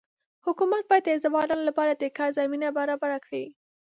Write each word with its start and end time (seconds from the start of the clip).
حکومت 0.45 0.83
باید 0.89 1.03
د 1.07 1.11
ځوانانو 1.23 1.67
لپاره 1.69 1.91
د 1.95 2.03
کار 2.17 2.29
زمینه 2.37 2.67
برابره 2.79 3.17
کړي. 3.25 3.45